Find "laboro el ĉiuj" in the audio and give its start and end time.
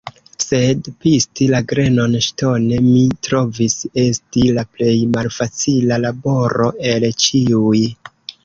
6.09-7.89